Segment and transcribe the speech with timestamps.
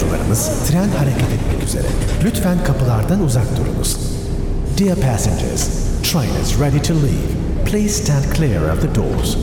[0.00, 1.86] yolcularımız, tren hareket etmek üzere.
[2.24, 3.96] Lütfen kapılardan uzak durunuz.
[4.78, 5.68] Dear passengers,
[6.02, 7.64] train is ready to leave.
[7.70, 9.36] Please stand clear of the doors.